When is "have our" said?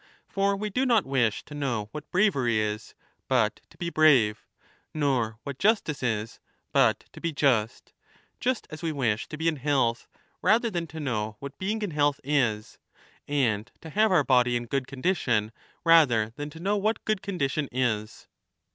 13.91-14.23